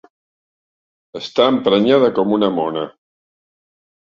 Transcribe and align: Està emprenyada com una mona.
Està 1.19 1.45
emprenyada 1.57 2.09
com 2.17 2.35
una 2.39 2.51
mona. 2.57 2.89